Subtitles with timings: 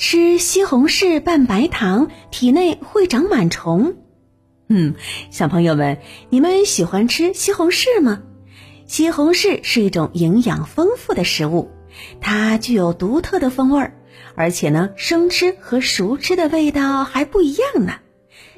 [0.00, 3.96] 吃西红柿拌白糖，体内会长螨虫。
[4.66, 4.94] 嗯，
[5.30, 5.98] 小朋友们，
[6.30, 8.22] 你们喜欢吃西红柿吗？
[8.86, 11.68] 西红柿是一种营养丰富的食物，
[12.18, 13.92] 它具有独特的风味儿，
[14.36, 17.96] 而且呢，生吃和熟吃的味道还不一样呢。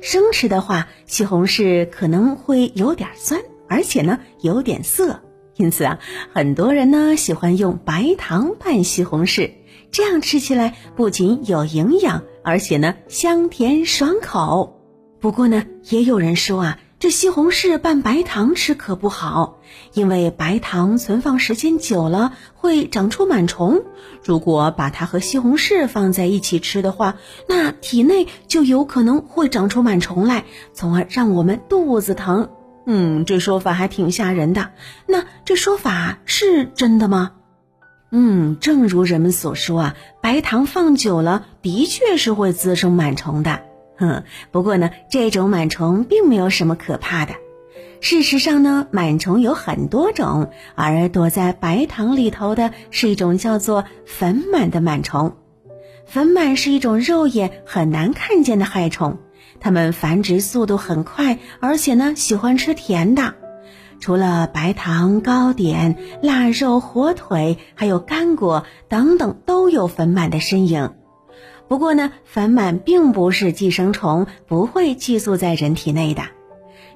[0.00, 5.22] 生吃的话，西红柿可能会有点酸，而且呢，有点涩，
[5.54, 6.00] 因此啊，
[6.34, 9.52] 很多人呢喜欢用白糖拌西红柿。
[9.90, 14.80] 这样吃起来不仅有营养，而且呢香甜爽口。
[15.20, 19.58] 不过呢，也有人说啊，这西红柿拌白糖吃可不好，
[19.94, 23.82] 因为白糖存放时间久了会长出螨虫。
[24.22, 27.16] 如果把它和西红柿放在一起吃的话，
[27.48, 32.50] 那体内就有可能会长出螨虫来，从而让我们肚子疼。
[32.86, 34.70] 嗯，这说法还挺吓人的。
[35.06, 37.32] 那这说法是真的吗？
[38.10, 43.60] 嗯，正如人们所说啊，白糖放久了的确是会滋生螨虫的。
[43.98, 47.34] 哼，不过呢，这种螨虫并没有什么可怕的。
[48.00, 55.36] 事实上呢，螨虫有很多种，而躲在白糖里头的是一种叫做粉螨的螨虫。
[56.06, 59.18] 粉螨是一种肉眼很难看见的害虫，
[59.60, 63.34] 它们繁殖速度很快，而且呢，喜欢吃甜的。
[64.00, 70.94] 除了白糖、糕点、腊肉、火腿，还有干果等等，都有粉螨的身影。
[71.68, 76.22] 不过呢，粉螨并不是寄生虫，不会寄宿在人体内的。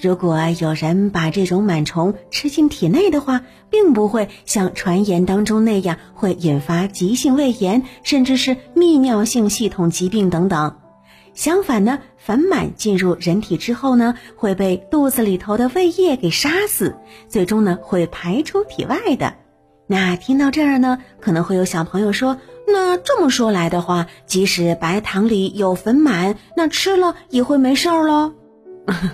[0.00, 10.76] 如果有人把这种螨虫吃进体内的话，并不会像传言当中那样会引发急性胃炎，甚至是泌尿性系统疾病等等。
[11.40, 16.96] 相反呢，粉螨进入人体之后呢，会被肚子里头的胃液给杀死，
[17.30, 19.32] 最终呢会排出体外的。
[19.86, 22.36] 那听到这儿呢，可能会有小朋友说
[22.68, 28.34] ：“那这么说来的话，即使白糖里有粉螨，那吃了也会没事儿喽？”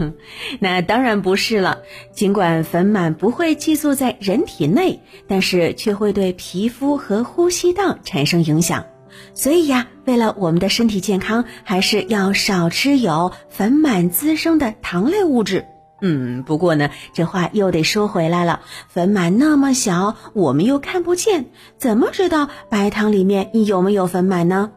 [0.60, 1.80] 那当然不是了。
[2.10, 8.86] 尽管粉螨不会寄宿在人体内，但是却会对皮肤和呼吸道产生影响。
[9.34, 15.66] 所以呀，为了我们的身体健康，还是要少吃有粉螨滋生的糖类物质。
[16.00, 21.46] 嗯，不过呢，这话又得说回来了，粉螨那么小，我们又看不见，
[21.78, 24.70] 怎么知道白糖里面有没有粉螨呢？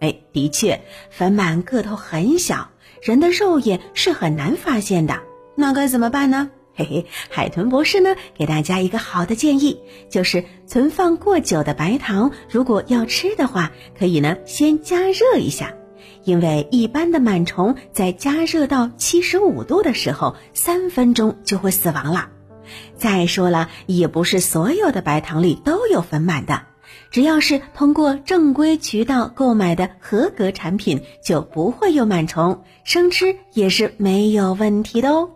[0.00, 0.80] 哎，的确，
[1.10, 2.70] 粉螨个头很小，
[3.00, 5.20] 人的肉眼是很难发现的。
[5.54, 6.50] 那该怎么办呢？
[6.82, 15.74] 嘿嘿，海豚博士呢，给大家一个好的建议，就是存放过久的白糖，如果要吃的话，可以呢先加热一下，
[16.24, 22.30] 因为一般的螨虫在加热到七十五度的时候，三分钟就会死亡了。
[22.96, 26.62] 再说了，也不是所有的白糖里都有粉螨的，
[27.10, 35.30] 只要是通过正规渠道购买的合格产品，就不会有螨虫，生吃也是没有问题的哦。